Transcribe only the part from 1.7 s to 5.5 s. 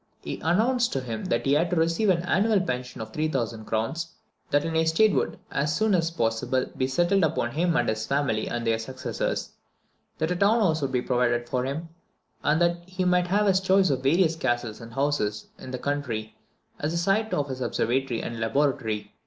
receive an annual pension of 3000 crowns; that an estate would